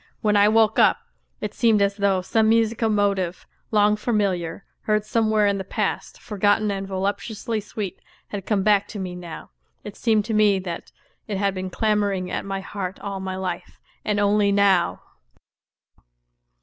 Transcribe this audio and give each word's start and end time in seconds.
When 0.23 0.35
I 0.35 0.47
woke 0.47 0.79
up 0.79 0.97
it 1.41 1.53
seemed 1.53 1.79
as 1.79 1.97
though 1.97 2.23
some 2.23 2.49
musical 2.49 2.89
motive 2.89 3.45
long 3.69 3.95
familiar, 3.95 4.65
heard 4.85 5.05
somewhere 5.05 5.45
in 5.45 5.59
the 5.59 5.63
past, 5.63 6.19
forgotten 6.19 6.71
and 6.71 6.87
voluptuously 6.87 7.59
sweet, 7.59 7.99
had 8.29 8.43
come 8.47 8.63
back 8.63 8.87
to 8.87 8.99
me 8.99 9.13
now. 9.15 9.51
It 9.83 9.95
seemed 9.95 10.25
to 10.25 10.33
me 10.33 10.57
that 10.57 10.91
it 11.27 11.37
had 11.37 11.53
been 11.53 11.69
clamouring 11.69 12.31
at 12.31 12.45
my 12.45 12.61
heart 12.61 12.99
all 12.99 13.19
my 13.19 13.35
life, 13.35 13.79
and 14.03 14.19
only 14.19 14.51
now. 14.51 15.03